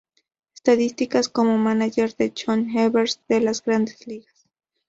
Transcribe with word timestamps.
Estadísticas 0.55 1.29
como 1.29 1.59
mánager 1.59 2.15
de 2.15 2.33
Johnny 2.35 2.75
Evers 2.79 3.21
en 3.29 3.45
las 3.45 3.63
Grandes 3.63 4.07
Ligas. 4.07 4.49